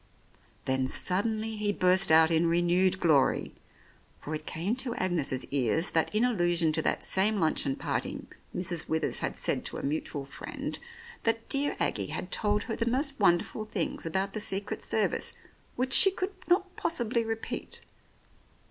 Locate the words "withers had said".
8.89-9.63